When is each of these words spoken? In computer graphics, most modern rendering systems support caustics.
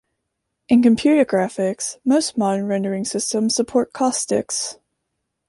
In 0.67 0.81
computer 0.81 1.23
graphics, 1.23 1.99
most 2.03 2.35
modern 2.35 2.65
rendering 2.65 3.05
systems 3.05 3.53
support 3.53 3.93
caustics. 3.93 4.77